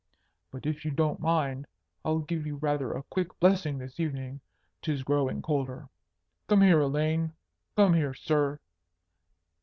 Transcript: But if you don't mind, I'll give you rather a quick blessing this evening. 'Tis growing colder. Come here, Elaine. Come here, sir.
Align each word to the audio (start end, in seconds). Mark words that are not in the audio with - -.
But 0.49 0.65
if 0.65 0.83
you 0.83 0.89
don't 0.89 1.19
mind, 1.19 1.67
I'll 2.03 2.17
give 2.21 2.47
you 2.47 2.55
rather 2.55 2.91
a 2.91 3.03
quick 3.03 3.39
blessing 3.39 3.77
this 3.77 3.99
evening. 3.99 4.41
'Tis 4.81 5.03
growing 5.03 5.43
colder. 5.43 5.89
Come 6.47 6.61
here, 6.61 6.79
Elaine. 6.79 7.33
Come 7.75 7.93
here, 7.93 8.15
sir. 8.15 8.59